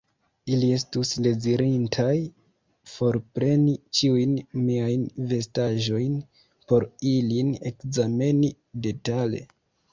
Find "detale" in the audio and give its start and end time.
8.89-9.47